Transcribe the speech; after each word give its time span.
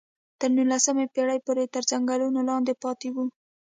تر 0.39 0.49
نولسمې 0.57 1.05
پېړۍ 1.13 1.39
پورې 1.45 1.71
تر 1.73 1.83
ځنګلونو 1.91 2.39
لاندې 2.49 2.73
پاتې 2.83 3.07
وو. 3.15 3.25